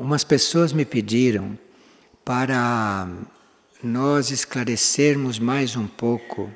[0.00, 1.58] Umas pessoas me pediram
[2.24, 3.06] para
[3.84, 6.50] nós esclarecermos mais um pouco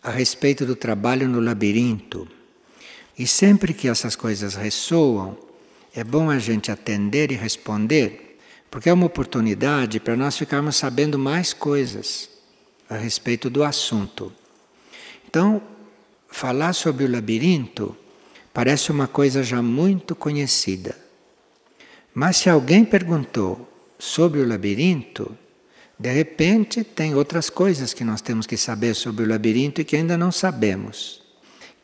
[0.00, 2.28] a respeito do trabalho no labirinto.
[3.18, 5.36] E sempre que essas coisas ressoam,
[5.92, 8.38] é bom a gente atender e responder,
[8.70, 12.30] porque é uma oportunidade para nós ficarmos sabendo mais coisas
[12.88, 14.32] a respeito do assunto.
[15.28, 15.60] Então,
[16.30, 17.96] falar sobre o labirinto
[18.54, 21.07] parece uma coisa já muito conhecida.
[22.20, 25.38] Mas se alguém perguntou sobre o labirinto,
[25.96, 29.94] de repente tem outras coisas que nós temos que saber sobre o labirinto e que
[29.94, 31.22] ainda não sabemos.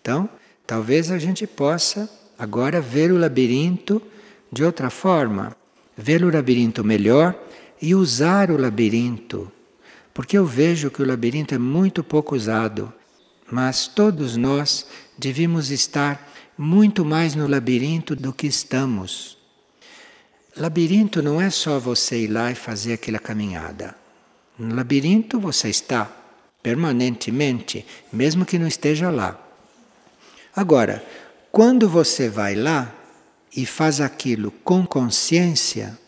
[0.00, 0.28] Então,
[0.66, 4.02] talvez a gente possa agora ver o labirinto
[4.50, 5.56] de outra forma,
[5.96, 7.40] ver o labirinto melhor
[7.80, 9.52] e usar o labirinto.
[10.12, 12.92] Porque eu vejo que o labirinto é muito pouco usado,
[13.48, 14.84] mas todos nós
[15.16, 16.28] devíamos estar
[16.58, 19.33] muito mais no labirinto do que estamos.
[20.56, 23.96] Labirinto não é só você ir lá e fazer aquela caminhada.
[24.56, 26.08] No labirinto você está
[26.62, 29.36] permanentemente, mesmo que não esteja lá.
[30.54, 31.04] Agora,
[31.50, 32.94] quando você vai lá
[33.56, 35.98] e faz aquilo com consciência,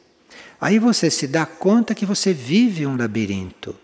[0.61, 3.75] aí você se dá conta que você vive um labirinto.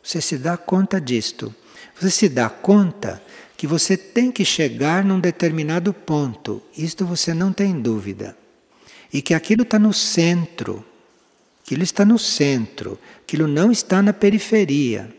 [0.00, 1.52] Você se dá conta disto.
[1.98, 3.20] Você se dá conta
[3.56, 6.62] que você tem que chegar num determinado ponto.
[6.76, 8.36] Isto você não tem dúvida.
[9.12, 10.84] E que aquilo está no centro.
[11.64, 12.98] Aquilo está no centro.
[13.22, 15.14] Aquilo não está na periferia.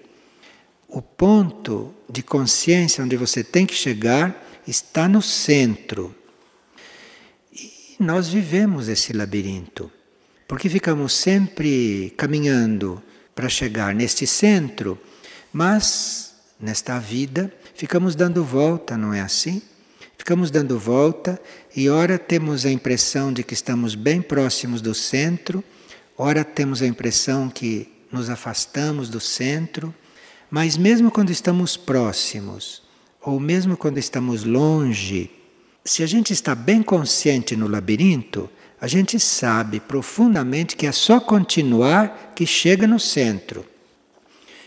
[0.87, 6.15] O ponto de consciência onde você tem que chegar está no centro.
[7.51, 9.91] E nós vivemos esse labirinto.
[10.47, 13.01] Porque ficamos sempre caminhando
[13.33, 14.99] para chegar neste centro,
[15.51, 19.61] mas nesta vida ficamos dando volta, não é assim?
[20.17, 21.41] Ficamos dando volta
[21.75, 25.63] e ora temos a impressão de que estamos bem próximos do centro,
[26.17, 29.93] ora temos a impressão que nos afastamos do centro,
[30.49, 32.83] mas mesmo quando estamos próximos,
[33.21, 35.31] ou mesmo quando estamos longe,
[35.83, 38.49] se a gente está bem consciente no labirinto,
[38.79, 43.65] a gente sabe profundamente que é só continuar que chega no centro.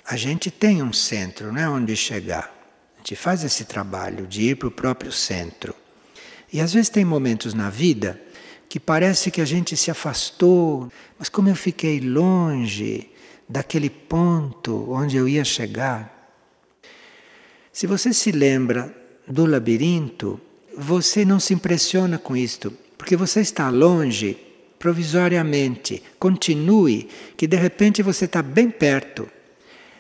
[0.05, 2.57] A gente tem um centro, não é onde chegar
[3.07, 5.73] gente faz esse trabalho de ir para o próprio centro.
[6.57, 8.19] E às vezes tem momentos na vida
[8.67, 13.11] que parece que a gente se afastou, mas como eu fiquei longe
[13.47, 16.33] daquele ponto onde eu ia chegar.
[17.71, 18.91] Se você se lembra
[19.29, 20.41] do labirinto,
[20.75, 24.39] você não se impressiona com isto, porque você está longe
[24.79, 26.03] provisoriamente.
[26.19, 27.07] Continue,
[27.37, 29.29] que de repente você está bem perto.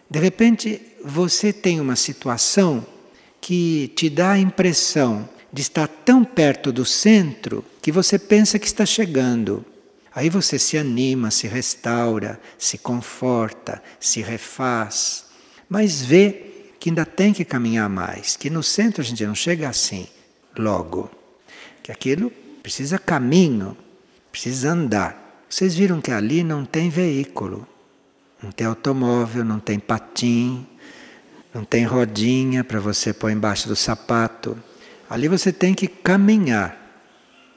[0.08, 2.86] De repente você tem uma situação
[3.42, 8.66] que te dá a impressão de estar tão perto do centro que você pensa que
[8.66, 9.64] está chegando.
[10.14, 15.26] Aí você se anima, se restaura, se conforta, se refaz,
[15.68, 16.46] mas vê
[16.80, 20.06] que ainda tem que caminhar mais, que no centro a gente não chega assim,
[20.56, 21.10] logo.
[21.82, 22.30] Que aquilo
[22.62, 23.76] precisa caminho,
[24.32, 25.44] precisa andar.
[25.48, 27.66] Vocês viram que ali não tem veículo,
[28.42, 30.66] não tem automóvel, não tem patim,
[31.52, 34.56] não tem rodinha para você pôr embaixo do sapato.
[35.08, 36.76] Ali você tem que caminhar.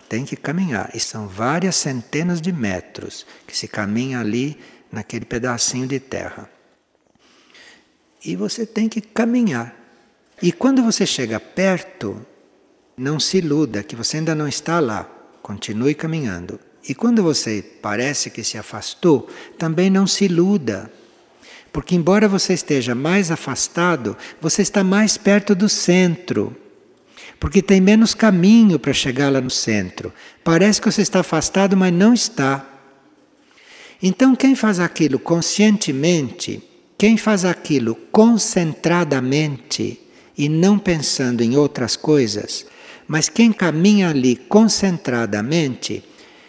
[0.07, 0.91] Tem que caminhar.
[0.93, 4.57] E são várias centenas de metros que se caminha ali
[4.91, 6.49] naquele pedacinho de terra.
[8.23, 9.75] E você tem que caminhar.
[10.41, 12.25] E quando você chega perto,
[12.97, 15.09] não se iluda que você ainda não está lá.
[15.41, 16.59] Continue caminhando.
[16.87, 20.91] E quando você parece que se afastou, também não se iluda
[21.71, 26.55] porque, embora você esteja mais afastado, você está mais perto do centro.
[27.39, 30.13] Porque tem menos caminho para chegar lá no centro.
[30.43, 32.65] Parece que você está afastado, mas não está.
[34.01, 36.63] Então, quem faz aquilo conscientemente,
[36.97, 39.99] quem faz aquilo concentradamente
[40.37, 42.65] e não pensando em outras coisas,
[43.07, 46.03] mas quem caminha ali concentradamente,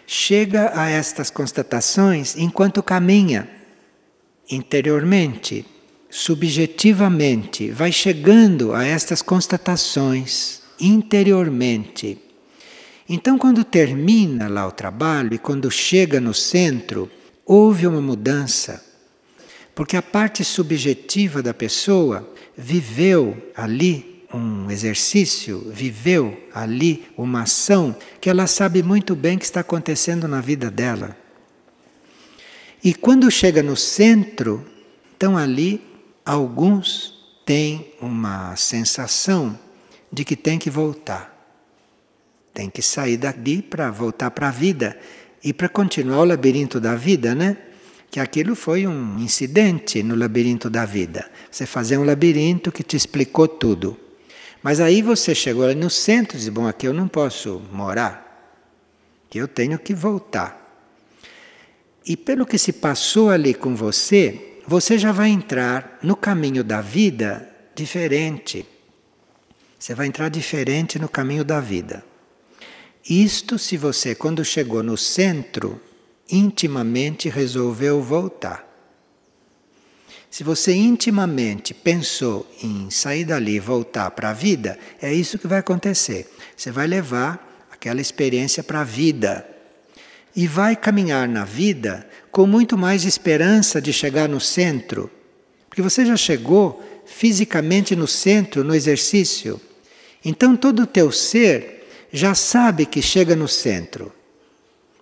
[0.06, 3.48] chega a estas constatações enquanto caminha
[4.50, 5.64] interiormente,
[6.10, 12.18] subjetivamente, vai chegando a estas constatações interiormente.
[13.08, 17.10] Então, quando termina lá o trabalho e quando chega no centro,
[17.44, 18.84] houve uma mudança.
[19.74, 28.30] Porque a parte subjetiva da pessoa viveu ali um exercício, viveu ali uma ação que
[28.30, 31.16] ela sabe muito bem que está acontecendo na vida dela.
[32.82, 34.64] E quando chega no centro,
[35.16, 35.82] então ali
[36.24, 39.58] alguns têm uma sensação
[40.12, 41.36] de que tem que voltar.
[42.52, 44.98] Tem que sair dali para voltar para a vida.
[45.42, 47.56] E para continuar o labirinto da vida, né?
[48.10, 51.30] Que aquilo foi um incidente no labirinto da vida.
[51.50, 53.96] Você fazer um labirinto que te explicou tudo.
[54.62, 58.52] Mas aí você chegou ali no centro e disse: Bom, aqui eu não posso morar,
[59.30, 60.58] que eu tenho que voltar.
[62.04, 66.80] E pelo que se passou ali com você, você já vai entrar no caminho da
[66.80, 68.66] vida diferente.
[69.80, 72.04] Você vai entrar diferente no caminho da vida.
[73.08, 75.80] Isto se você, quando chegou no centro,
[76.30, 78.68] intimamente resolveu voltar.
[80.30, 85.46] Se você intimamente pensou em sair dali e voltar para a vida, é isso que
[85.46, 86.30] vai acontecer.
[86.54, 89.48] Você vai levar aquela experiência para a vida.
[90.36, 95.10] E vai caminhar na vida com muito mais esperança de chegar no centro.
[95.70, 99.58] Porque você já chegou fisicamente no centro, no exercício.
[100.24, 104.12] Então todo o teu ser já sabe que chega no centro.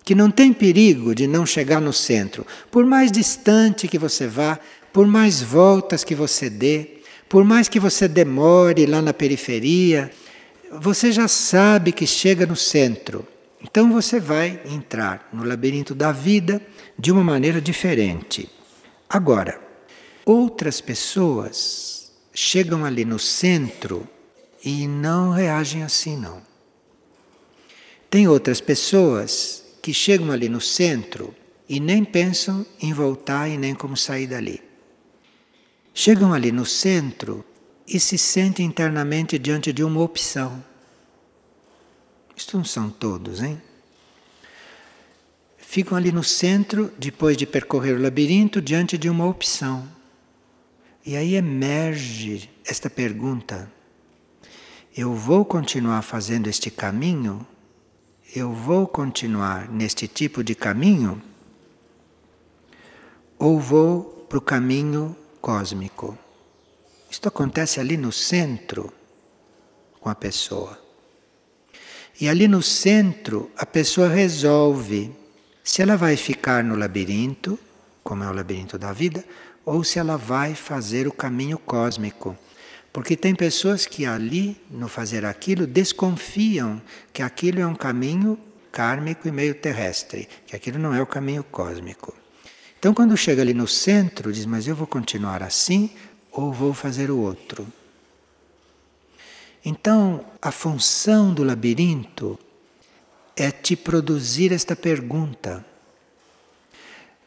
[0.03, 2.45] Que não tem perigo de não chegar no centro.
[2.71, 4.59] Por mais distante que você vá,
[4.93, 10.11] por mais voltas que você dê, por mais que você demore lá na periferia,
[10.71, 13.27] você já sabe que chega no centro.
[13.61, 16.61] Então você vai entrar no labirinto da vida
[16.97, 18.49] de uma maneira diferente.
[19.07, 19.59] Agora,
[20.25, 24.07] outras pessoas chegam ali no centro
[24.63, 26.41] e não reagem assim não.
[28.09, 31.33] Tem outras pessoas que chegam ali no centro
[31.67, 34.61] e nem pensam em voltar e nem como sair dali.
[35.93, 37.45] Chegam ali no centro
[37.87, 40.63] e se sentem internamente diante de uma opção.
[42.35, 43.61] Isto não são todos, hein?
[45.57, 49.87] Ficam ali no centro, depois de percorrer o labirinto, diante de uma opção.
[51.05, 53.71] E aí emerge esta pergunta:
[54.95, 57.45] eu vou continuar fazendo este caminho?
[58.35, 61.21] Eu vou continuar neste tipo de caminho?
[63.37, 66.17] Ou vou para o caminho cósmico?
[67.09, 68.93] Isto acontece ali no centro
[69.99, 70.79] com a pessoa.
[72.19, 75.11] E ali no centro, a pessoa resolve
[75.63, 77.57] se ela vai ficar no labirinto,
[78.03, 79.23] como é o labirinto da vida,
[79.63, 82.35] ou se ela vai fazer o caminho cósmico.
[82.91, 86.81] Porque tem pessoas que ali, no fazer aquilo, desconfiam
[87.13, 88.37] que aquilo é um caminho
[88.71, 92.15] kármico e meio terrestre, que aquilo não é o caminho cósmico.
[92.79, 95.91] Então, quando chega ali no centro, diz: Mas eu vou continuar assim
[96.31, 97.67] ou vou fazer o outro?
[99.63, 102.39] Então, a função do labirinto
[103.35, 105.65] é te produzir esta pergunta.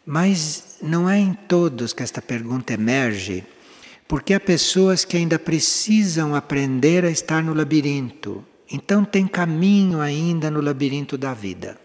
[0.05, 3.45] Mas não é em todos que esta pergunta emerge,
[4.13, 8.45] porque há pessoas que ainda precisam aprender a estar no labirinto.
[8.71, 11.81] Então tem caminho ainda no labirinto da vida.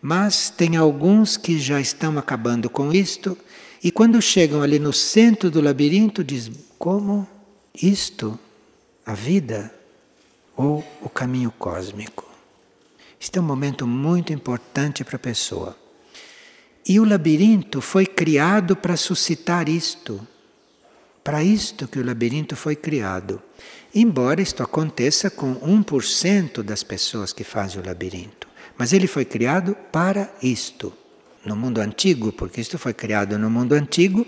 [0.00, 3.36] Mas tem alguns que já estão acabando com isto,
[3.82, 6.48] e quando chegam ali no centro do labirinto, diz:
[6.78, 7.26] como
[7.74, 8.38] isto?
[9.04, 9.74] a vida
[10.56, 12.24] ou o caminho cósmico.
[13.20, 15.76] Este é um momento muito importante para a pessoa.
[16.86, 20.24] E o labirinto foi criado para suscitar isto.
[21.22, 23.42] Para isto que o labirinto foi criado.
[23.94, 28.48] Embora isto aconteça com 1% das pessoas que fazem o labirinto.
[28.78, 30.92] Mas ele foi criado para isto.
[31.44, 34.26] No mundo antigo, porque isto foi criado no mundo antigo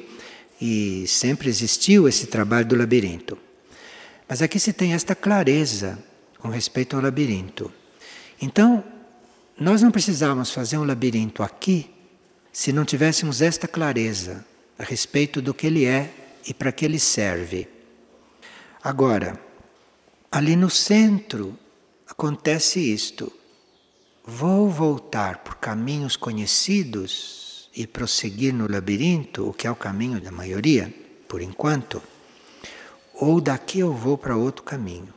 [0.61, 3.39] e sempre existiu esse trabalho do labirinto.
[4.29, 5.99] Mas aqui se tem esta clareza
[6.39, 7.73] com respeito ao labirinto.
[8.41, 8.83] Então,
[9.59, 11.91] nós não precisávamos fazer um labirinto aqui
[12.53, 14.45] se não tivéssemos esta clareza
[14.79, 17.69] a respeito do que ele é e para que ele serve.
[18.83, 19.39] Agora,
[20.31, 21.59] ali no centro
[22.09, 23.33] acontece isto.
[24.25, 30.31] Vou voltar por caminhos conhecidos e prosseguir no labirinto, o que é o caminho da
[30.31, 30.93] maioria,
[31.29, 32.03] por enquanto
[33.15, 35.15] ou daqui eu vou para outro caminho.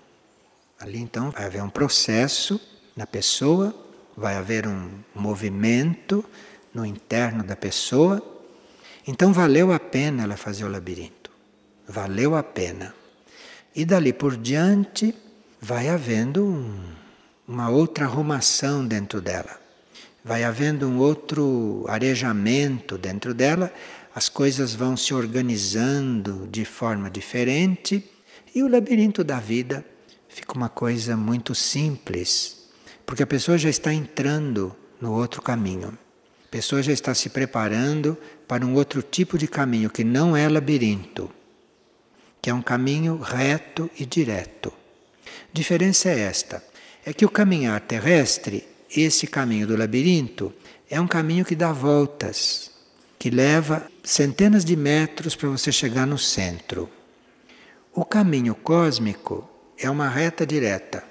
[0.79, 2.61] Ali então vai haver um processo
[2.95, 3.73] na pessoa,
[4.15, 6.23] vai haver um movimento
[6.71, 8.23] no interno da pessoa.
[9.07, 11.31] Então valeu a pena ela fazer o labirinto.
[11.87, 12.93] Valeu a pena.
[13.75, 15.13] E dali por diante
[15.61, 16.79] vai havendo um,
[17.47, 19.59] uma outra arrumação dentro dela.
[20.23, 23.71] Vai havendo um outro arejamento dentro dela
[24.15, 28.01] as coisas vão se organizando de forma diferente
[28.55, 29.85] e o labirinto da vida
[30.29, 32.69] fica uma coisa muito simples,
[33.05, 35.97] porque a pessoa já está entrando no outro caminho.
[36.55, 41.29] Pessoa já está se preparando para um outro tipo de caminho que não é labirinto,
[42.41, 44.71] que é um caminho reto e direto.
[45.51, 46.63] Diferença é esta:
[47.05, 50.53] é que o caminhar terrestre esse caminho do labirinto
[50.89, 52.71] é um caminho que dá voltas,
[53.19, 56.89] que leva centenas de metros para você chegar no centro.
[57.91, 59.45] O caminho cósmico
[59.77, 61.03] é uma reta direta.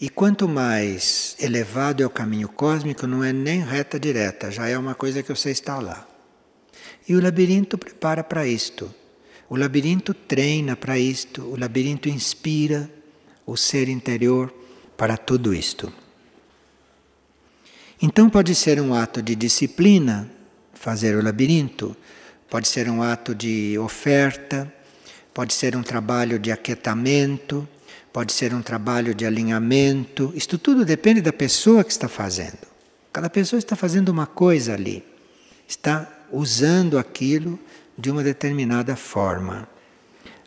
[0.00, 4.78] E quanto mais elevado é o caminho cósmico, não é nem reta direta, já é
[4.78, 6.06] uma coisa que você está lá.
[7.08, 8.94] E o labirinto prepara para isto.
[9.48, 12.88] O labirinto treina para isto, o labirinto inspira
[13.44, 14.54] o ser interior
[14.96, 15.92] para tudo isto.
[18.00, 20.30] Então pode ser um ato de disciplina
[20.74, 21.96] fazer o labirinto,
[22.48, 24.72] pode ser um ato de oferta,
[25.34, 27.66] pode ser um trabalho de aquietamento,
[28.18, 30.32] pode ser um trabalho de alinhamento.
[30.34, 32.66] Isto tudo depende da pessoa que está fazendo.
[33.12, 35.04] Cada pessoa está fazendo uma coisa ali,
[35.68, 37.56] está usando aquilo
[37.96, 39.68] de uma determinada forma.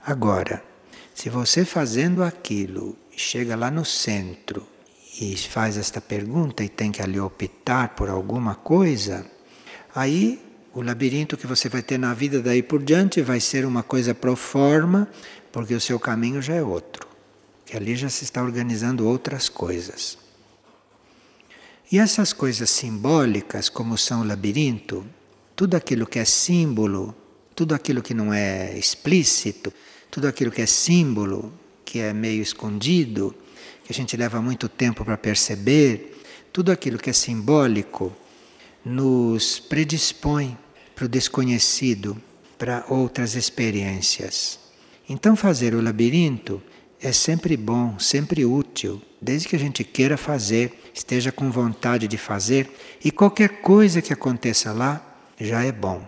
[0.05, 0.61] Agora,
[1.15, 4.67] se você fazendo aquilo chega lá no centro
[5.21, 9.25] e faz esta pergunta e tem que ali optar por alguma coisa,
[9.95, 10.41] aí
[10.73, 14.13] o labirinto que você vai ter na vida daí por diante vai ser uma coisa
[14.13, 15.07] pro forma,
[15.53, 17.10] porque o seu caminho já é outro
[17.65, 20.17] que ali já se está organizando outras coisas.
[21.91, 25.05] E essas coisas simbólicas, como são o labirinto,
[25.55, 27.13] tudo aquilo que é símbolo,
[27.53, 29.73] tudo aquilo que não é explícito,
[30.09, 31.53] tudo aquilo que é símbolo,
[31.83, 33.35] que é meio escondido,
[33.83, 36.21] que a gente leva muito tempo para perceber,
[36.53, 38.15] tudo aquilo que é simbólico
[38.83, 40.57] nos predispõe
[40.95, 42.21] para o desconhecido,
[42.57, 44.59] para outras experiências.
[45.09, 46.61] Então, fazer o labirinto
[47.01, 52.17] é sempre bom, sempre útil, desde que a gente queira fazer, esteja com vontade de
[52.17, 52.69] fazer,
[53.03, 55.03] e qualquer coisa que aconteça lá
[55.39, 56.07] já é bom.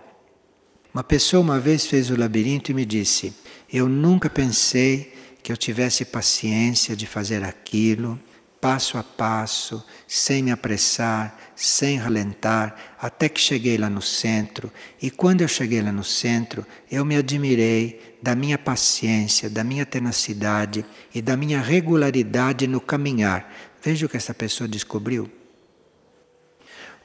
[0.94, 3.34] Uma pessoa uma vez fez o labirinto e me disse:
[3.72, 8.20] Eu nunca pensei que eu tivesse paciência de fazer aquilo,
[8.64, 14.72] passo a passo, sem me apressar, sem ralentar, até que cheguei lá no centro.
[15.02, 19.86] E quando eu cheguei lá no centro, eu me admirei da minha paciência, da minha
[19.86, 23.54] tenacidade e da minha regularidade no caminhar.
[23.84, 25.30] Veja o que essa pessoa descobriu.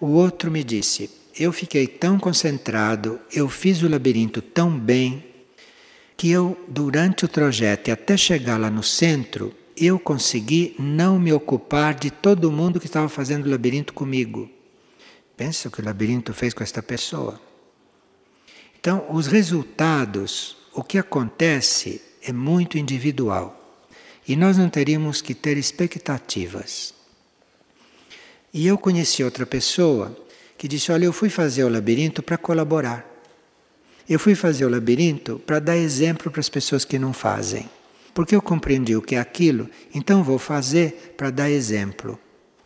[0.00, 5.24] O outro me disse: Eu fiquei tão concentrado, eu fiz o labirinto tão bem,
[6.16, 11.32] que eu, durante o trajeto e até chegar lá no centro, eu consegui não me
[11.32, 14.48] ocupar de todo mundo que estava fazendo o labirinto comigo.
[15.36, 17.40] Pensa o que o labirinto fez com esta pessoa.
[18.78, 23.54] Então, os resultados o que acontece é muito individual
[24.28, 26.94] e nós não teríamos que ter expectativas.
[28.54, 30.16] E eu conheci outra pessoa
[30.56, 33.04] que disse: Olha, eu fui fazer o labirinto para colaborar.
[34.08, 37.68] Eu fui fazer o labirinto para dar exemplo para as pessoas que não fazem.
[38.18, 42.18] Porque eu compreendi o que é aquilo, então vou fazer para dar exemplo.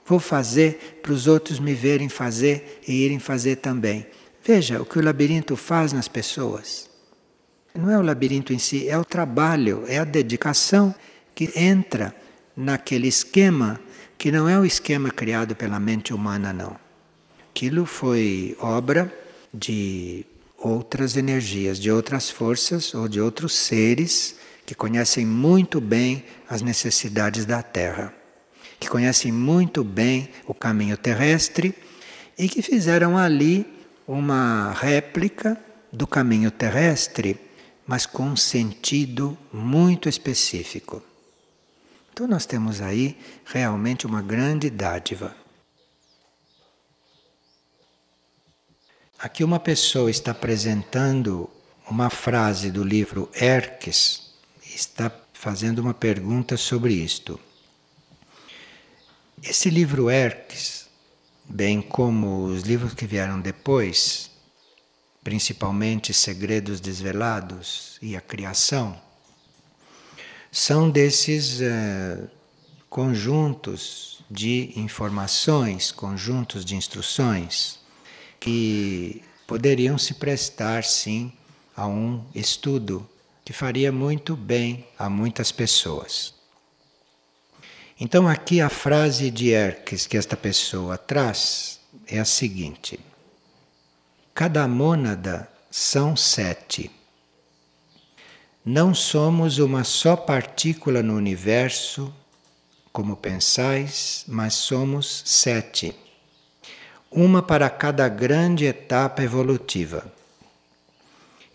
[0.07, 4.07] Vou fazer para os outros me verem fazer e irem fazer também.
[4.43, 6.89] Veja o que o labirinto faz nas pessoas.
[7.75, 10.95] Não é o labirinto em si, é o trabalho, é a dedicação
[11.35, 12.17] que entra
[12.57, 13.79] naquele esquema
[14.17, 16.75] que não é o esquema criado pela mente humana, não.
[17.51, 19.15] Aquilo foi obra
[19.53, 20.25] de
[20.57, 27.45] outras energias, de outras forças ou de outros seres que conhecem muito bem as necessidades
[27.45, 28.14] da Terra,
[28.78, 31.75] que conhecem muito bem o caminho terrestre
[32.38, 33.66] e que fizeram ali
[34.07, 35.59] uma réplica
[35.92, 37.38] do caminho terrestre
[37.87, 41.02] mas com um sentido muito específico.
[42.12, 45.35] Então, nós temos aí realmente uma grande dádiva.
[49.19, 51.49] Aqui, uma pessoa está apresentando
[51.88, 54.22] uma frase do livro Erques,
[54.83, 57.39] está fazendo uma pergunta sobre isto.
[59.43, 60.89] Esse livro Erques,
[61.45, 64.31] bem como os livros que vieram depois,
[65.23, 69.01] principalmente Segredos Desvelados e a Criação,
[70.51, 72.29] são desses uh,
[72.91, 77.79] conjuntos de informações, conjuntos de instruções
[78.39, 81.33] que poderiam se prestar sim
[81.77, 83.09] a um estudo
[83.45, 86.35] que faria muito bem a muitas pessoas.
[87.99, 92.99] Então, aqui a frase de Erques que esta pessoa traz é a seguinte.
[94.35, 96.91] Cada mônada são sete.
[98.65, 102.15] Não somos uma só partícula no universo,
[102.93, 105.95] como pensais, mas somos sete.
[107.11, 110.13] Uma para cada grande etapa evolutiva.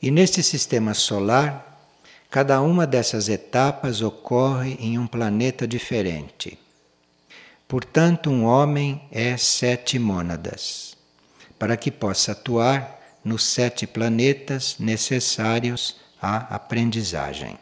[0.01, 1.76] E neste sistema solar,
[2.29, 6.57] cada uma dessas etapas ocorre em um planeta diferente.
[7.67, 10.95] Portanto, um homem é sete mônadas,
[11.59, 17.57] para que possa atuar nos sete planetas necessários à aprendizagem.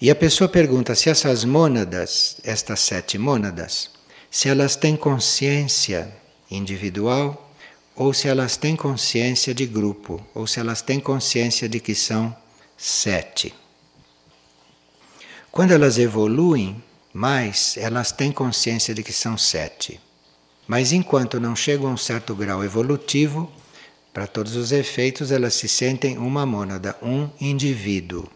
[0.00, 3.90] E a pessoa pergunta se essas mônadas, estas sete mônadas,
[4.30, 6.12] se elas têm consciência
[6.50, 7.50] individual
[7.94, 12.34] ou se elas têm consciência de grupo, ou se elas têm consciência de que são
[12.84, 13.54] sete.
[15.52, 20.00] Quando elas evoluem mais, elas têm consciência de que são sete.
[20.66, 23.52] Mas enquanto não chegam a um certo grau evolutivo,
[24.12, 28.28] para todos os efeitos, elas se sentem uma mônada, um indivíduo.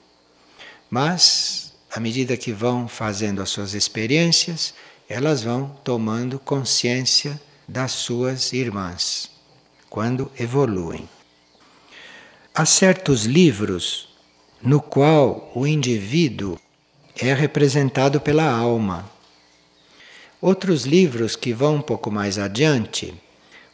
[0.88, 4.74] Mas, à medida que vão fazendo as suas experiências,
[5.08, 9.28] elas vão tomando consciência das suas irmãs,
[9.90, 11.08] quando evoluem.
[12.54, 14.15] Há certos livros
[14.62, 16.58] no qual o indivíduo
[17.18, 19.10] é representado pela alma.
[20.40, 23.14] Outros livros que vão um pouco mais adiante,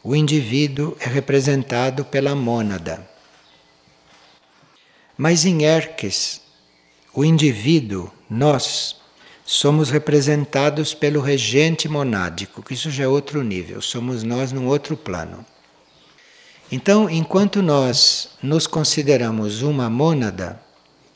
[0.03, 3.07] o indivíduo é representado pela mônada.
[5.17, 6.41] Mas em Erques,
[7.13, 8.95] o indivíduo, nós,
[9.45, 14.97] somos representados pelo regente monádico, que isso já é outro nível, somos nós num outro
[14.97, 15.45] plano.
[16.71, 20.59] Então, enquanto nós nos consideramos uma mônada,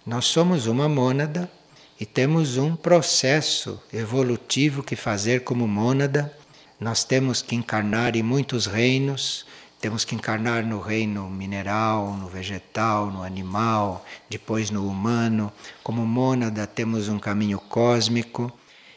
[0.08, 1.52] nós somos uma mônada
[2.00, 6.34] e temos um processo evolutivo que fazer como mônada.
[6.80, 9.46] Nós temos que encarnar em muitos reinos,
[9.82, 15.52] temos que encarnar no reino mineral, no vegetal, no animal, depois no humano.
[15.84, 18.50] Como mônada, temos um caminho cósmico.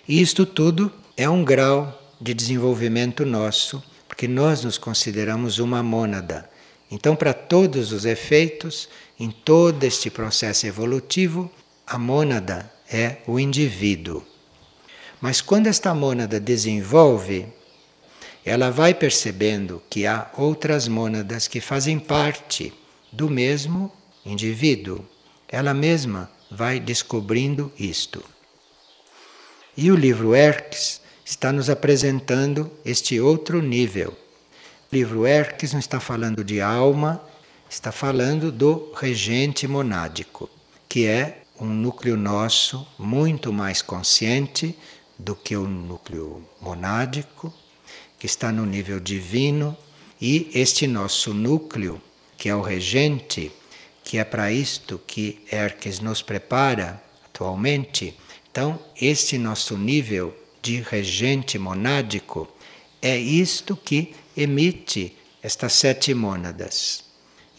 [0.06, 6.48] E isto tudo é um grau de desenvolvimento nosso, porque nós nos consideramos uma mônada.
[6.88, 8.88] Então, para todos os efeitos,
[9.20, 11.50] em todo este processo evolutivo,
[11.86, 14.24] a mônada é o indivíduo.
[15.20, 17.46] Mas quando esta mônada desenvolve,
[18.42, 22.72] ela vai percebendo que há outras mônadas que fazem parte
[23.12, 23.92] do mesmo
[24.24, 25.04] indivíduo.
[25.46, 28.24] Ela mesma vai descobrindo isto.
[29.76, 34.16] E o livro Erques está nos apresentando este outro nível.
[34.90, 37.22] O livro Erques não está falando de alma,
[37.70, 40.50] está falando do regente monádico,
[40.88, 44.76] que é um núcleo nosso muito mais consciente
[45.16, 47.54] do que o núcleo monádico,
[48.18, 49.76] que está no nível divino,
[50.20, 52.02] e este nosso núcleo,
[52.36, 53.52] que é o regente,
[54.02, 58.16] que é para isto que Erques nos prepara atualmente.
[58.50, 62.48] Então, este nosso nível de regente monádico
[63.00, 67.09] é isto que emite estas sete mônadas.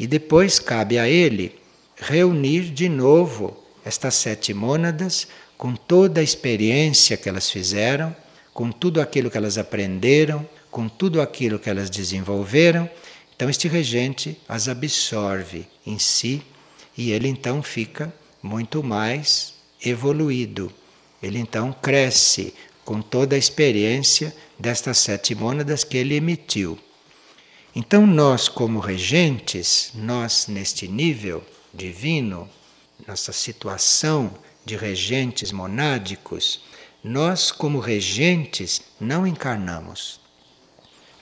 [0.02, 1.54] E depois cabe a ele
[1.96, 8.16] reunir de novo estas sete mônadas com toda a experiência que elas fizeram
[8.52, 12.90] com tudo aquilo que elas aprenderam, com tudo aquilo que elas desenvolveram.
[13.36, 16.42] Então, este regente as absorve em si
[16.98, 18.12] e ele então fica
[18.42, 19.54] muito mais
[19.86, 20.74] evoluído.
[21.22, 26.78] Ele então cresce com toda a experiência destas sete mônadas que ele emitiu.
[27.74, 31.42] Então, nós, como regentes, nós neste nível
[31.74, 32.50] divino,
[33.08, 34.34] nossa situação
[34.66, 36.66] de regentes monádicos,
[37.02, 40.20] nós, como regentes, não encarnamos.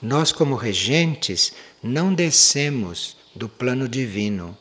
[0.01, 4.57] Nós, como regentes, não descemos do plano divino.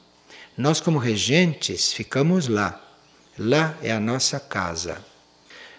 [0.59, 2.85] Nós, como regentes, ficamos lá.
[3.38, 5.03] Lá é a nossa casa.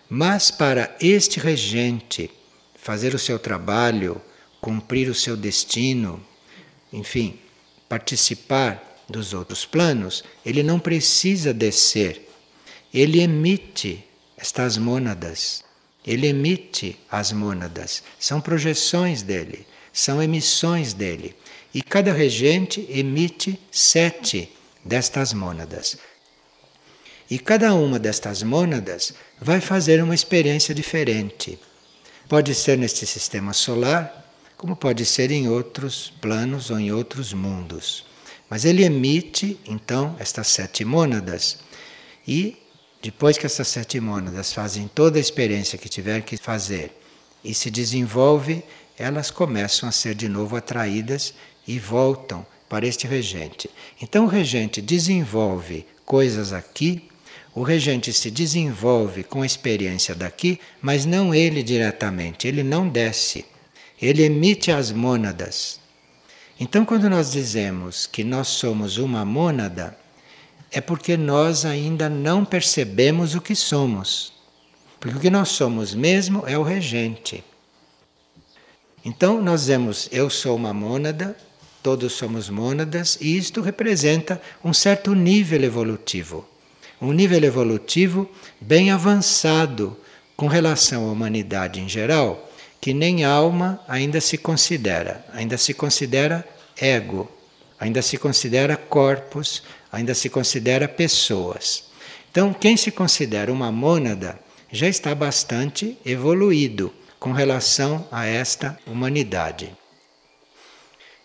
[0.10, 2.32] Mas para este regente
[2.76, 4.20] fazer o seu trabalho,
[4.62, 6.24] cumprir o seu destino,
[6.92, 7.40] enfim,
[7.88, 12.30] participar dos outros planos, ele não precisa descer.
[12.94, 14.04] Ele emite
[14.38, 15.64] estas mônadas.
[16.06, 21.36] Ele emite as mônadas, são projeções dele, são emissões dele.
[21.74, 24.50] E cada regente emite sete
[24.84, 25.98] destas mônadas.
[27.30, 31.60] E cada uma destas mônadas vai fazer uma experiência diferente.
[32.28, 34.19] Pode ser neste sistema solar,
[34.60, 38.06] como pode ser em outros planos ou em outros mundos.
[38.50, 41.60] Mas ele emite, então, estas sete mônadas
[42.28, 42.58] e
[43.02, 46.92] depois que essas sete mônadas fazem toda a experiência que tiver que fazer
[47.42, 48.62] e se desenvolve,
[48.98, 51.34] elas começam a ser de novo atraídas
[51.66, 53.70] e voltam para este regente.
[54.02, 57.08] Então o regente desenvolve coisas aqui,
[57.56, 63.46] o regente se desenvolve com a experiência daqui, mas não ele diretamente, ele não desce.
[64.02, 65.80] Ele emite as mônadas.
[66.60, 69.98] Então quando nós dizemos que nós somos uma mônada,
[70.72, 74.34] é porque nós ainda não percebemos o que somos.
[75.00, 77.44] Porque o que nós somos mesmo é o regente.
[79.04, 81.36] Então nós dizemos, eu sou uma mônada,
[81.82, 86.46] todos somos mônadas, e isto representa um certo nível evolutivo.
[87.02, 89.98] Um nível evolutivo bem avançado
[90.36, 92.49] com relação à humanidade em geral,
[92.82, 96.48] que nem alma ainda se considera, ainda se considera
[96.80, 97.30] ego,
[97.80, 101.90] ainda se considera corpos, ainda se considera pessoas.
[102.32, 104.40] Então, quem se considera uma mônada
[104.72, 109.76] já está bastante evoluído com relação a esta humanidade.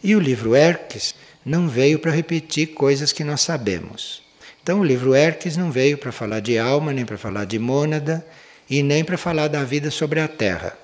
[0.03, 1.15] E o livro Erques
[1.45, 4.23] não veio para repetir coisas que nós sabemos.
[4.63, 8.27] Então, o livro Erques não veio para falar de alma, nem para falar de mônada,
[8.69, 10.84] e nem para falar da vida sobre a Terra.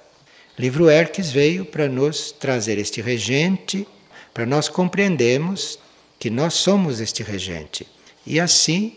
[0.61, 3.89] Livro Erques veio para nos trazer este regente,
[4.35, 5.79] para nós compreendermos
[6.19, 7.89] que nós somos este regente.
[8.27, 8.95] E assim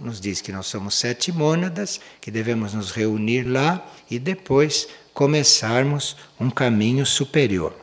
[0.00, 6.16] nos diz que nós somos sete mônadas, que devemos nos reunir lá e depois começarmos
[6.38, 7.76] um caminho superior.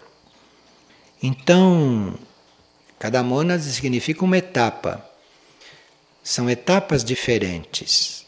[1.23, 2.19] Então,
[2.99, 5.09] cada mônada significa uma etapa.
[6.21, 8.25] São etapas diferentes.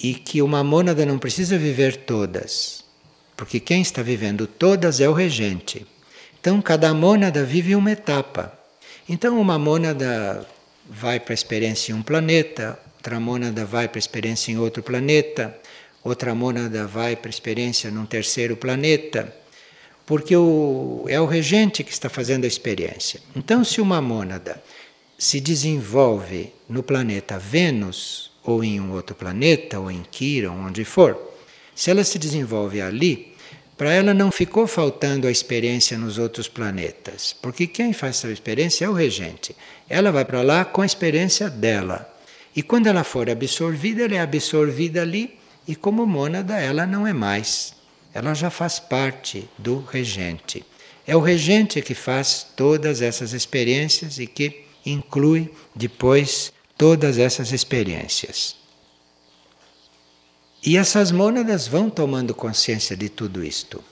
[0.00, 2.83] E que uma mônada não precisa viver todas,
[3.36, 5.86] porque quem está vivendo todas é o regente.
[6.40, 8.52] Então, cada mônada vive uma etapa.
[9.08, 10.46] Então, uma mônada
[10.88, 14.82] vai para a experiência em um planeta, outra mônada vai para a experiência em outro
[14.82, 15.58] planeta,
[16.02, 19.34] outra mônada vai para a experiência num terceiro planeta,
[20.06, 23.20] porque o, é o regente que está fazendo a experiência.
[23.34, 24.62] Então, se uma mônada
[25.18, 31.33] se desenvolve no planeta Vênus, ou em um outro planeta, ou em Quiron, onde for,
[31.74, 33.34] se ela se desenvolve ali,
[33.76, 38.84] para ela não ficou faltando a experiência nos outros planetas, porque quem faz essa experiência
[38.84, 39.54] é o regente.
[39.88, 42.08] Ela vai para lá com a experiência dela.
[42.54, 47.12] E quando ela for absorvida, ela é absorvida ali e como mônada ela não é
[47.12, 47.74] mais.
[48.12, 50.64] Ela já faz parte do regente.
[51.04, 58.56] É o regente que faz todas essas experiências e que inclui depois todas essas experiências.
[60.66, 63.84] E essas mônadas vão tomando consciência de tudo isto.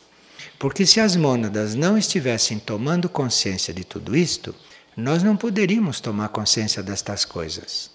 [0.58, 4.54] Porque se as mônadas não estivessem tomando consciência de tudo isto,
[4.96, 7.90] nós não poderíamos tomar consciência destas coisas.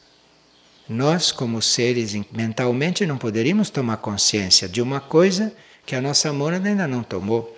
[0.88, 5.52] Nós, como seres mentalmente, não poderíamos tomar consciência de uma coisa
[5.84, 7.57] que a nossa mônada ainda não tomou.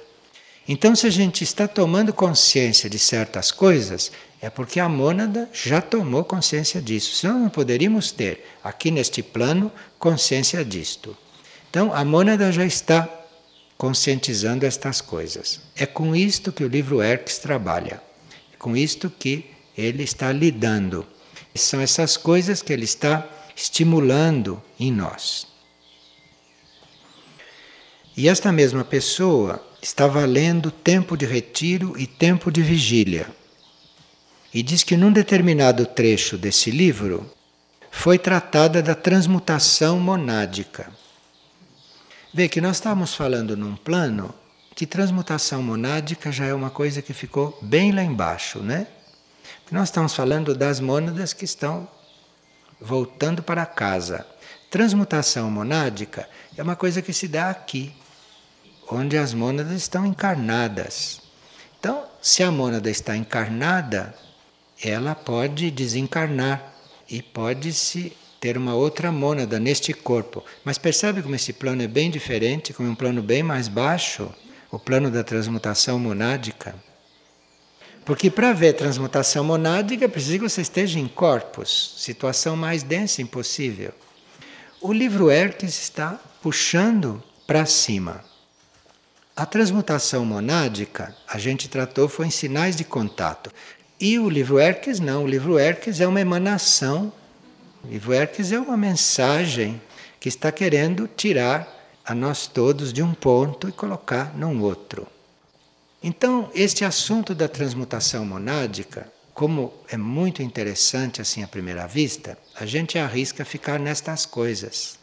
[0.71, 5.81] Então, se a gente está tomando consciência de certas coisas, é porque a mônada já
[5.81, 7.15] tomou consciência disso.
[7.15, 11.17] Senão, não poderíamos ter, aqui neste plano, consciência disto.
[11.71, 13.09] Então, a mônada já está
[13.79, 15.59] conscientizando estas coisas.
[15.75, 17.99] É com isto que o livro Erx trabalha.
[18.53, 21.03] É com isto que ele está lidando.
[21.55, 25.47] São essas coisas que ele está estimulando em nós.
[28.15, 33.27] E esta mesma pessoa estava lendo Tempo de Retiro e Tempo de Vigília.
[34.53, 37.29] E diz que num determinado trecho desse livro
[37.91, 40.91] foi tratada da transmutação monádica.
[42.33, 44.33] Vê que nós estávamos falando num plano
[44.75, 48.87] que transmutação monádica já é uma coisa que ficou bem lá embaixo, né?
[49.71, 51.87] Nós estamos falando das mônadas que estão
[52.79, 54.25] voltando para casa.
[54.69, 57.93] Transmutação monádica é uma coisa que se dá aqui,
[58.89, 61.21] onde as mônadas estão encarnadas.
[61.79, 64.13] Então, se a mônada está encarnada,
[64.83, 66.73] ela pode desencarnar
[67.09, 70.43] e pode-se ter uma outra mônada neste corpo.
[70.63, 74.33] Mas percebe como esse plano é bem diferente, como é um plano bem mais baixo,
[74.71, 76.75] o plano da transmutação monádica.
[78.05, 83.21] Porque para ver transmutação monádica é preciso que você esteja em corpos, situação mais densa
[83.21, 83.91] impossível.
[84.81, 88.23] O livro Hermes está puxando para cima.
[89.39, 93.49] A transmutação monádica a gente tratou foi em sinais de contato.
[93.97, 97.09] E o livro Hermes não, o livro Hermes é uma emanação.
[97.81, 99.81] O livro Hermes é uma mensagem
[100.19, 101.73] que está querendo tirar
[102.03, 105.07] a nós todos de um ponto e colocar num outro.
[106.03, 112.65] Então, este assunto da transmutação monádica, como é muito interessante assim à primeira vista, a
[112.65, 114.98] gente arrisca ficar nestas coisas.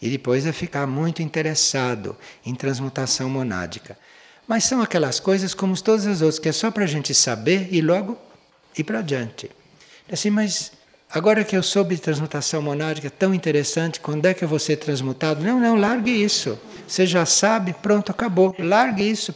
[0.00, 3.98] E depois é ficar muito interessado em transmutação monádica.
[4.48, 7.68] Mas são aquelas coisas como todas as outras, que é só para a gente saber
[7.70, 8.18] e logo
[8.76, 9.50] ir para adiante.
[10.10, 10.72] Assim, mas
[11.08, 14.76] agora que eu soube de transmutação monádica, tão interessante, quando é que eu vou ser
[14.76, 15.44] transmutado?
[15.44, 16.58] Não, não, largue isso.
[16.88, 18.54] Você já sabe, pronto, acabou.
[18.58, 19.34] Largue isso.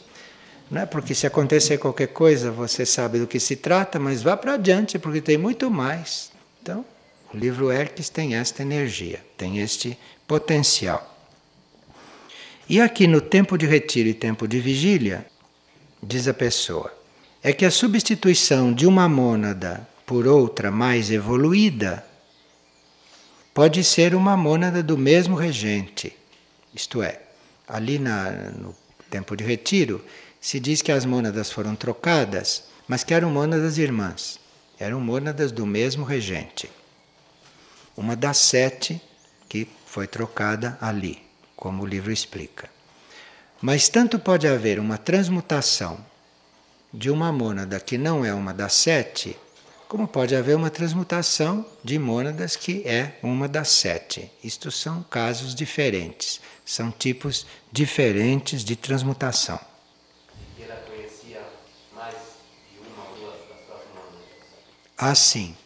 [0.71, 4.37] Não é porque se acontecer qualquer coisa você sabe do que se trata, mas vá
[4.37, 6.33] para adiante porque tem muito mais.
[6.63, 6.85] Então,
[7.33, 11.11] o livro Hermes tem esta energia, tem este potencial.
[12.69, 15.27] E aqui no tempo de retiro e tempo de vigília,
[16.03, 16.93] diz a pessoa,
[17.43, 22.05] é que a substituição de uma mônada por outra mais evoluída
[23.53, 26.17] pode ser uma mônada do mesmo regente.
[26.75, 27.21] Isto é,
[27.69, 28.75] ali na, no
[29.11, 30.05] tempo de retiro,
[30.41, 34.41] se diz que as mônadas foram trocadas, mas que eram mônadas irmãs,
[34.79, 36.71] eram mônadas do mesmo regente.
[37.97, 39.01] Uma das sete
[39.49, 41.23] que foi trocada ali,
[41.55, 42.69] como o livro explica.
[43.63, 46.05] Mas tanto pode haver uma transmutação
[46.93, 49.39] de uma mônada que não é uma das sete,
[49.87, 54.29] como pode haver uma transmutação de mônadas que é uma das sete.
[54.43, 59.61] Isto são casos diferentes, são tipos diferentes de transmutação.
[60.59, 61.41] Ela conhecia
[61.95, 62.17] mais
[62.73, 64.25] de uma ou duas das suas mônadas?
[64.99, 65.57] Ah, sim.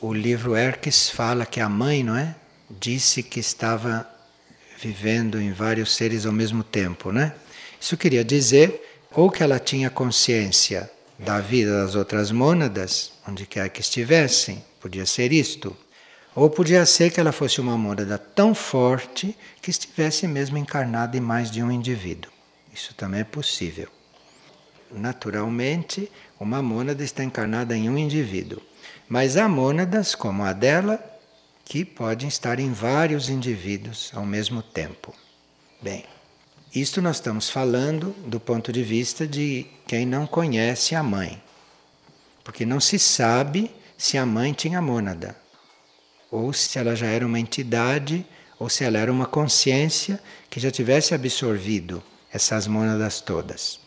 [0.00, 2.34] O livro Erques fala que a mãe, não é?
[2.70, 4.06] Disse que estava
[4.78, 7.34] vivendo em vários seres ao mesmo tempo, né?
[7.80, 13.68] Isso queria dizer ou que ela tinha consciência da vida das outras mônadas, onde quer
[13.70, 15.76] que estivessem, podia ser isto.
[16.34, 21.20] Ou podia ser que ela fosse uma mônada tão forte que estivesse mesmo encarnada em
[21.20, 22.30] mais de um indivíduo.
[22.72, 23.88] Isso também é possível.
[24.92, 28.62] Naturalmente, uma mônada está encarnada em um indivíduo.
[29.08, 31.02] Mas há mônadas, como a dela,
[31.68, 35.14] que podem estar em vários indivíduos ao mesmo tempo.
[35.82, 36.02] Bem,
[36.74, 41.42] isto nós estamos falando do ponto de vista de quem não conhece a mãe.
[42.42, 45.36] Porque não se sabe se a mãe tinha mônada,
[46.30, 48.24] ou se ela já era uma entidade,
[48.58, 52.02] ou se ela era uma consciência que já tivesse absorvido
[52.32, 53.78] essas mônadas todas.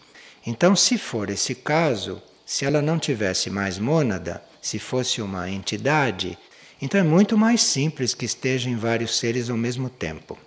[0.45, 6.37] Então, se for esse caso, se ela não tivesse mais mônada, se fosse uma entidade,
[6.81, 10.37] então é muito mais simples que esteja em vários seres ao mesmo tempo.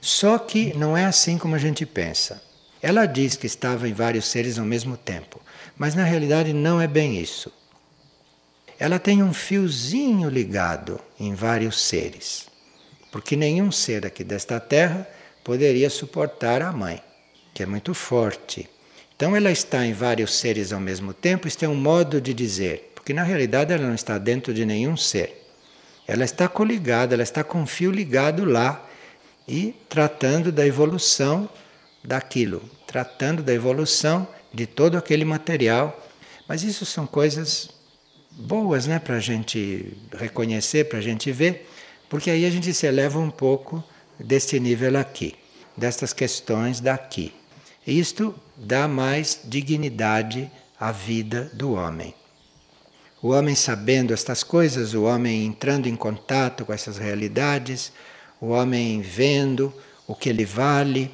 [0.00, 2.40] Só que não é assim como a gente pensa.
[2.80, 5.40] Ela diz que estava em vários seres ao mesmo tempo,
[5.76, 7.52] mas na realidade não é bem isso.
[8.78, 12.46] Ela tem um fiozinho ligado em vários seres,
[13.10, 15.08] porque nenhum ser aqui desta terra
[15.42, 17.02] poderia suportar a mãe,
[17.54, 18.68] que é muito forte.
[19.16, 22.92] Então ela está em vários seres ao mesmo tempo, isso é um modo de dizer,
[23.06, 25.46] porque na realidade ela não está dentro de nenhum ser.
[26.08, 28.84] Ela está coligada, ela está com fio ligado lá
[29.46, 31.48] e tratando da evolução
[32.02, 36.04] daquilo, tratando da evolução de todo aquele material.
[36.48, 37.70] Mas isso são coisas
[38.32, 41.70] boas né, para a gente reconhecer, para a gente ver,
[42.10, 43.84] porque aí a gente se eleva um pouco
[44.18, 45.36] deste nível aqui,
[45.76, 47.32] destas questões daqui.
[47.86, 52.12] Isto dá mais dignidade à vida do homem.
[53.22, 57.92] O homem sabendo estas coisas, o homem entrando em contato com essas realidades,
[58.40, 59.72] o homem vendo
[60.06, 61.10] o que ele vale,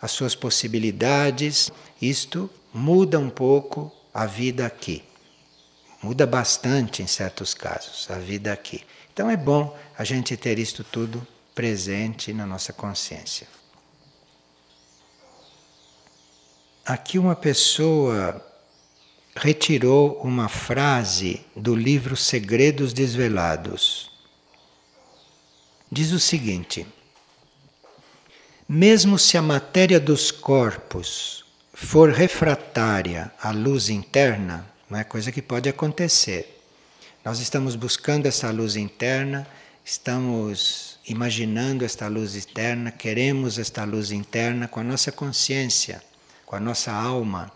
[0.00, 5.02] as suas possibilidades, isto muda um pouco a vida aqui.
[6.02, 8.84] Muda bastante em certos casos a vida aqui.
[9.12, 13.48] Então é bom a gente ter isto tudo presente na nossa consciência.
[16.84, 18.45] Aqui uma pessoa
[19.36, 24.16] retirou uma frase do livro Segredos Desvelados
[25.90, 26.86] diz o seguinte:
[28.68, 35.42] mesmo se a matéria dos corpos for refratária à luz interna, não é coisa que
[35.42, 36.52] pode acontecer.
[37.24, 39.46] Nós estamos buscando essa luz interna,
[39.84, 46.02] estamos imaginando esta luz interna, queremos esta luz interna com a nossa consciência,
[46.44, 47.50] com a nossa alma,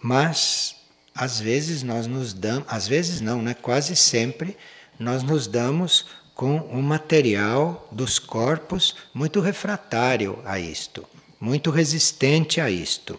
[0.00, 0.74] mas
[1.14, 3.54] às vezes nós nos damos, às vezes não, né?
[3.54, 4.56] Quase sempre
[4.98, 11.06] nós nos damos com um material dos corpos muito refratário a isto,
[11.40, 13.18] muito resistente a isto.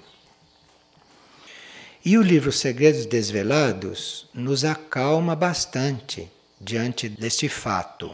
[2.03, 6.29] E o livro Segredos Desvelados nos acalma bastante
[6.59, 8.13] diante deste fato,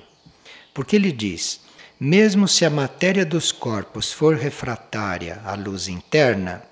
[0.74, 1.62] porque ele diz:
[2.00, 6.64] mesmo se a matéria dos corpos for refratária à luz interna,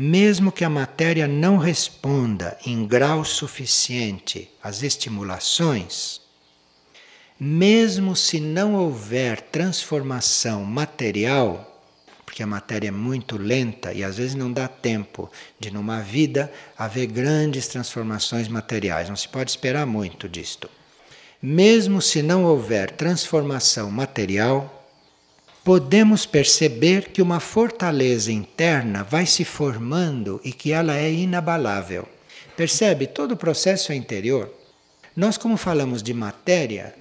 [0.00, 6.22] mesmo que a matéria não responda em grau suficiente às estimulações,
[7.38, 11.84] mesmo se não houver transformação material,
[12.24, 16.50] porque a matéria é muito lenta e às vezes não dá tempo de, numa vida,
[16.78, 20.70] haver grandes transformações materiais, não se pode esperar muito disto.
[21.42, 24.79] Mesmo se não houver transformação material,
[25.64, 32.08] podemos perceber que uma fortaleza interna vai se formando e que ela é inabalável.
[32.56, 33.06] Percebe?
[33.06, 34.52] Todo o processo é interior.
[35.14, 36.94] Nós, como falamos de matéria,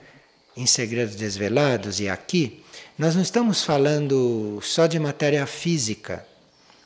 [0.55, 2.63] em Segredos Desvelados e aqui,
[2.97, 6.25] nós não estamos falando só de matéria física,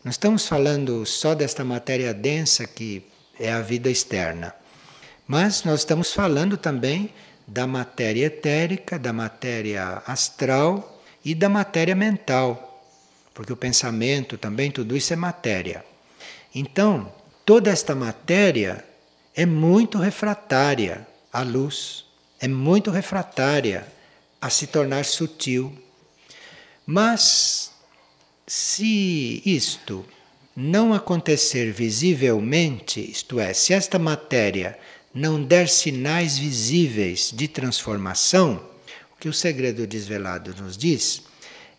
[0.03, 3.03] não estamos falando só desta matéria densa que
[3.39, 4.53] é a vida externa,
[5.25, 7.09] mas nós estamos falando também
[7.47, 10.92] da matéria etérica, da matéria astral
[11.23, 12.83] e da matéria mental,
[13.33, 15.83] porque o pensamento também, tudo isso é matéria.
[16.53, 17.11] Então,
[17.45, 18.85] toda esta matéria
[19.35, 22.05] é muito refratária à luz,
[22.39, 23.87] é muito refratária
[24.39, 25.75] a se tornar sutil.
[26.85, 27.71] Mas
[28.45, 30.05] se isto
[30.55, 34.77] não acontecer visivelmente, isto é, se esta matéria
[35.13, 38.72] não der sinais visíveis de transformação,
[39.23, 41.21] que o segredo desvelado nos diz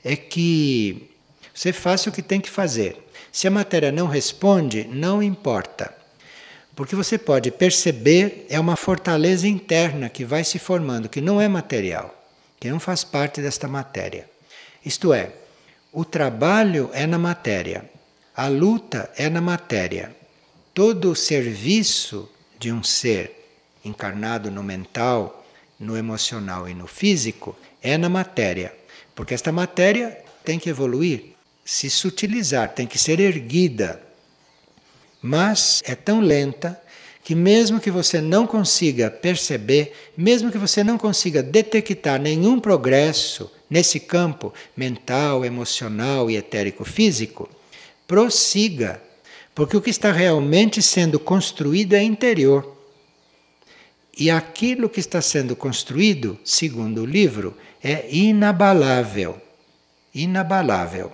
[0.03, 1.11] é que
[1.53, 2.97] você faça o que tem que fazer.
[3.31, 5.95] Se a matéria não responde, não importa.
[6.75, 11.47] Porque você pode perceber, é uma fortaleza interna que vai se formando, que não é
[11.47, 12.19] material,
[12.59, 14.27] que não faz parte desta matéria.
[14.83, 15.31] Isto é,
[15.93, 17.85] o trabalho é na matéria,
[18.35, 20.17] a luta é na matéria.
[20.73, 22.27] Todo o serviço
[22.59, 25.44] de um ser encarnado no mental,
[25.79, 28.75] no emocional e no físico é na matéria,
[29.15, 31.35] porque esta matéria tem que evoluir,
[31.65, 34.01] se sutilizar, tem que ser erguida.
[35.21, 36.81] Mas é tão lenta
[37.23, 43.51] que, mesmo que você não consiga perceber, mesmo que você não consiga detectar nenhum progresso
[43.71, 47.49] nesse campo mental, emocional e etérico-físico,
[48.07, 49.03] prossiga,
[49.55, 52.74] porque o que está realmente sendo construído é interior.
[54.17, 59.41] E aquilo que está sendo construído, segundo o livro, é inabalável.
[60.15, 61.13] Inabalável.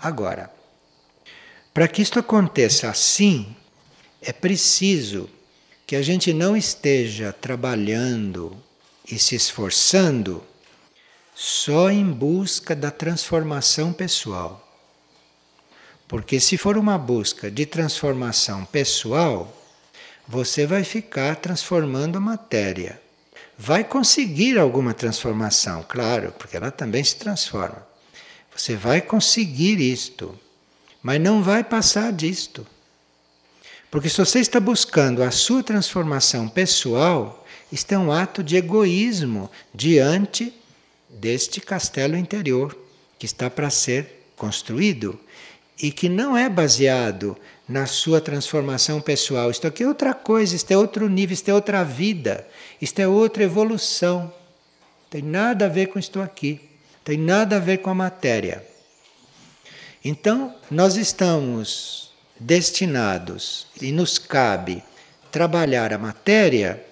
[0.00, 0.50] Agora,
[1.74, 3.54] para que isto aconteça assim,
[4.20, 5.28] é preciso
[5.86, 8.56] que a gente não esteja trabalhando
[9.10, 10.42] e se esforçando
[11.34, 14.68] só em busca da transformação pessoal.
[16.06, 19.61] Porque se for uma busca de transformação pessoal,
[20.32, 22.98] você vai ficar transformando a matéria.
[23.58, 27.86] Vai conseguir alguma transformação, claro, porque ela também se transforma.
[28.56, 30.34] Você vai conseguir isto,
[31.02, 32.66] mas não vai passar disto.
[33.90, 39.50] Porque se você está buscando a sua transformação pessoal, isto é um ato de egoísmo
[39.74, 40.50] diante
[41.10, 42.74] deste castelo interior
[43.18, 45.20] que está para ser construído
[45.78, 47.36] e que não é baseado
[47.68, 49.50] na sua transformação pessoal.
[49.50, 52.46] Isto aqui é outra coisa, isto é outro nível, isto é outra vida,
[52.80, 54.32] isto é outra evolução.
[55.08, 56.72] Tem nada a ver com isto aqui
[57.04, 58.64] tem nada a ver com a matéria.
[60.04, 64.82] Então, nós estamos destinados e nos cabe
[65.30, 66.84] trabalhar a matéria,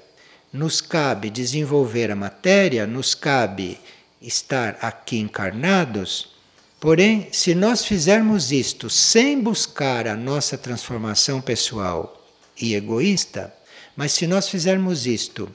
[0.53, 3.79] nos cabe desenvolver a matéria, nos cabe
[4.21, 6.35] estar aqui encarnados.
[6.81, 12.27] Porém, se nós fizermos isto sem buscar a nossa transformação pessoal
[12.59, 13.55] e egoísta,
[13.95, 15.55] mas se nós fizermos isto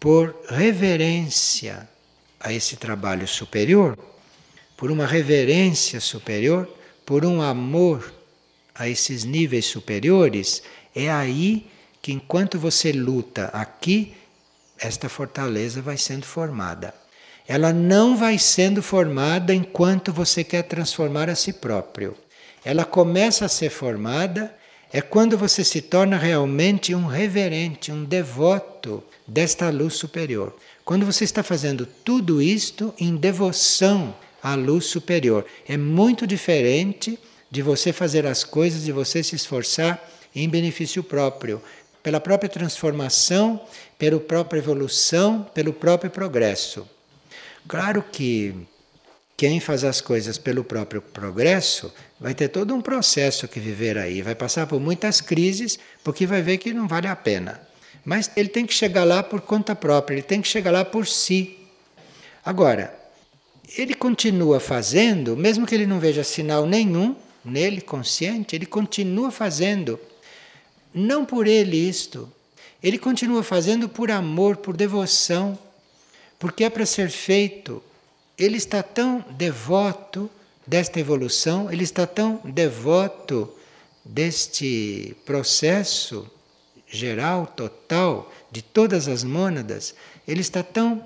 [0.00, 1.86] por reverência
[2.40, 3.98] a esse trabalho superior,
[4.74, 6.66] por uma reverência superior,
[7.04, 8.10] por um amor
[8.74, 10.62] a esses níveis superiores,
[10.94, 14.14] é aí que enquanto você luta aqui,
[14.78, 17.03] esta fortaleza vai sendo formada.
[17.46, 22.16] Ela não vai sendo formada enquanto você quer transformar a si próprio.
[22.64, 24.54] Ela começa a ser formada
[24.90, 30.54] é quando você se torna realmente um reverente, um devoto desta luz superior.
[30.84, 37.18] Quando você está fazendo tudo isto em devoção à luz superior, é muito diferente
[37.50, 40.00] de você fazer as coisas, de você se esforçar
[40.32, 41.60] em benefício próprio,
[42.00, 43.60] pela própria transformação,
[43.98, 46.88] pela própria evolução, pelo próprio progresso.
[47.66, 48.54] Claro que
[49.36, 54.22] quem faz as coisas pelo próprio progresso vai ter todo um processo que viver aí,
[54.22, 57.60] vai passar por muitas crises, porque vai ver que não vale a pena.
[58.04, 61.06] Mas ele tem que chegar lá por conta própria, ele tem que chegar lá por
[61.06, 61.58] si.
[62.44, 62.94] Agora,
[63.76, 69.98] ele continua fazendo, mesmo que ele não veja sinal nenhum nele consciente, ele continua fazendo.
[70.92, 72.30] Não por ele isto.
[72.82, 75.58] Ele continua fazendo por amor, por devoção,
[76.44, 77.82] porque é para ser feito.
[78.36, 80.30] Ele está tão devoto
[80.66, 83.50] desta evolução, ele está tão devoto
[84.04, 86.30] deste processo
[86.86, 89.94] geral, total, de todas as mônadas,
[90.28, 91.02] ele está tão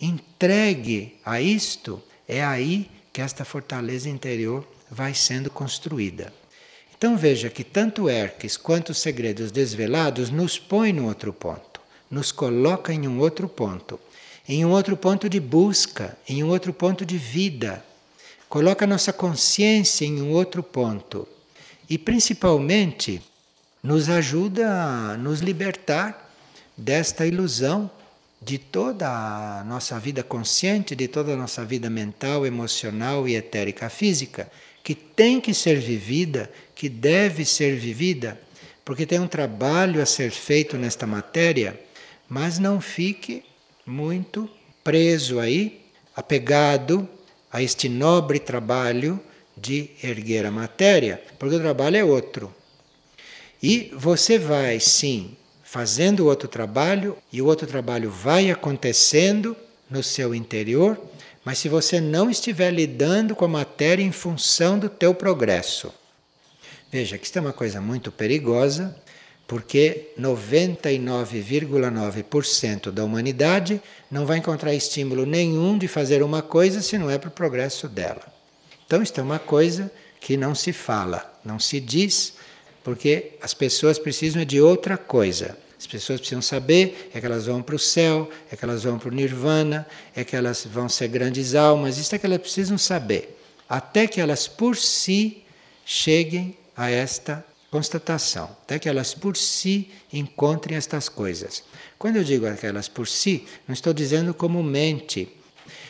[0.00, 6.32] entregue a isto, é aí que esta fortaleza interior vai sendo construída.
[6.96, 11.78] Então veja que tanto Hermes quanto os segredos desvelados nos põe num outro ponto,
[12.10, 14.00] nos coloca em um outro ponto.
[14.48, 17.84] Em um outro ponto de busca, em um outro ponto de vida.
[18.48, 21.26] Coloca a nossa consciência em um outro ponto.
[21.88, 23.22] E principalmente
[23.82, 26.30] nos ajuda a nos libertar
[26.76, 27.90] desta ilusão
[28.40, 33.88] de toda a nossa vida consciente, de toda a nossa vida mental, emocional e etérica
[33.88, 34.50] física,
[34.82, 38.40] que tem que ser vivida, que deve ser vivida,
[38.84, 41.80] porque tem um trabalho a ser feito nesta matéria,
[42.28, 43.44] mas não fique
[43.86, 44.48] muito
[44.82, 45.80] preso aí,
[46.14, 47.08] apegado
[47.50, 49.20] a este nobre trabalho
[49.56, 52.52] de erguer a matéria, porque o trabalho é outro.
[53.62, 59.56] E você vai, sim, fazendo outro trabalho e o outro trabalho vai acontecendo
[59.88, 61.00] no seu interior,
[61.44, 65.92] mas se você não estiver lidando com a matéria em função do teu progresso.
[66.90, 68.94] Veja que isso é uma coisa muito perigosa,
[69.52, 77.10] porque 99,9% da humanidade não vai encontrar estímulo nenhum de fazer uma coisa se não
[77.10, 78.22] é para o progresso dela.
[78.86, 82.32] Então, isto é uma coisa que não se fala, não se diz,
[82.82, 85.54] porque as pessoas precisam de outra coisa.
[85.78, 88.98] As pessoas precisam saber é que elas vão para o céu, é que elas vão
[88.98, 89.86] para o nirvana,
[90.16, 93.38] é que elas vão ser grandes almas, isso é que elas precisam saber.
[93.68, 95.42] Até que elas por si
[95.84, 101.64] cheguem a esta constatação, até que elas por si encontrem estas coisas.
[101.98, 105.26] Quando eu digo aquelas por si, não estou dizendo como mente,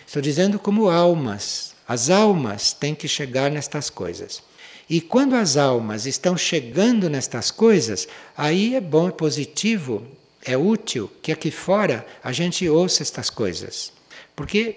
[0.07, 1.74] estou dizendo como almas.
[1.87, 4.45] As almas têm que chegar nestas coisas.
[4.89, 8.07] E quando as almas estão chegando nestas coisas,
[8.37, 10.07] aí é bom, é positivo,
[10.45, 13.93] é útil que aqui fora a gente ouça estas coisas.
[14.37, 14.76] Porque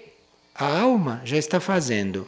[0.52, 2.26] a alma já está fazendo.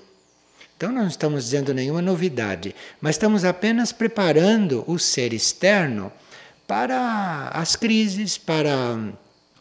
[0.78, 6.12] Então não estamos dizendo nenhuma novidade, mas estamos apenas preparando o ser externo
[6.68, 8.96] para as crises, para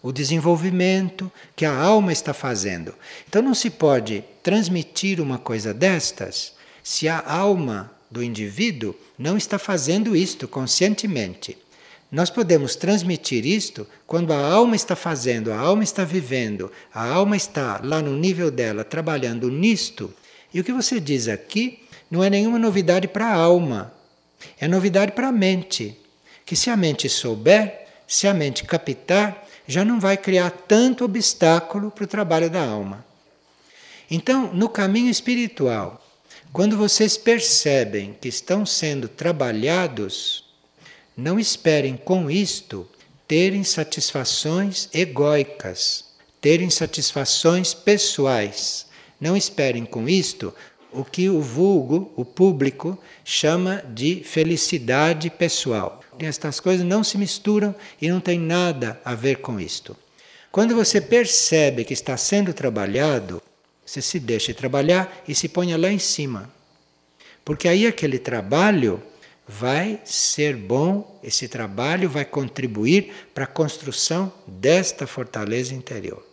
[0.04, 2.94] o desenvolvimento que a alma está fazendo.
[3.28, 6.54] Então não se pode transmitir uma coisa destas
[6.84, 11.58] se a alma do indivíduo não está fazendo isto conscientemente.
[12.12, 17.36] Nós podemos transmitir isto quando a alma está fazendo, a alma está vivendo, a alma
[17.36, 20.14] está lá no nível dela trabalhando nisto.
[20.54, 23.94] E o que você diz aqui não é nenhuma novidade para a alma,
[24.60, 25.98] é novidade para a mente.
[26.46, 31.92] Que se a mente souber, se a mente captar, já não vai criar tanto obstáculo
[31.92, 33.06] para o trabalho da alma.
[34.10, 36.02] Então, no caminho espiritual,
[36.54, 40.46] quando vocês percebem que estão sendo trabalhados,
[41.16, 42.88] não esperem com isto
[43.28, 46.06] terem satisfações egóicas,
[46.40, 48.87] terem satisfações pessoais.
[49.20, 50.54] Não esperem com isto
[50.92, 56.02] o que o vulgo, o público, chama de felicidade pessoal.
[56.20, 59.96] Estas coisas não se misturam e não tem nada a ver com isto.
[60.52, 63.42] Quando você percebe que está sendo trabalhado,
[63.86, 66.50] você se deixa trabalhar e se ponha lá em cima.
[67.46, 69.02] Porque aí aquele trabalho
[69.48, 76.26] vai ser bom, esse trabalho vai contribuir para a construção desta fortaleza interior.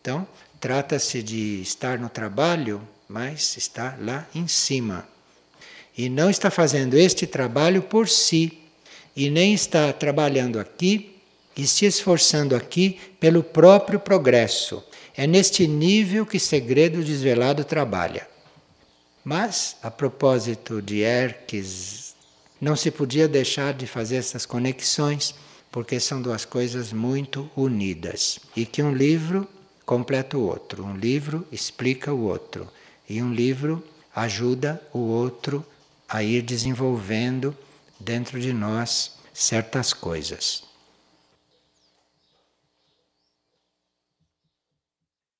[0.00, 0.26] Então,
[0.60, 5.08] trata-se de estar no trabalho, mas está lá em cima.
[5.96, 8.58] E não está fazendo este trabalho por si,
[9.16, 11.16] e nem está trabalhando aqui
[11.56, 14.84] e se esforçando aqui pelo próprio progresso
[15.16, 18.26] é neste nível que Segredo Desvelado trabalha.
[19.22, 22.14] Mas, a propósito de Erques,
[22.60, 25.34] não se podia deixar de fazer essas conexões,
[25.70, 28.38] porque são duas coisas muito unidas.
[28.56, 29.46] E que um livro
[29.90, 32.68] completa o outro, um livro explica o outro,
[33.08, 33.84] e um livro
[34.14, 35.66] ajuda o outro
[36.08, 37.52] a ir desenvolvendo
[37.98, 40.62] dentro de nós certas coisas.